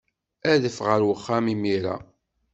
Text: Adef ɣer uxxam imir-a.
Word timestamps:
Adef 0.51 0.77
ɣer 0.87 0.99
uxxam 1.13 1.45
imir-a. 1.53 1.95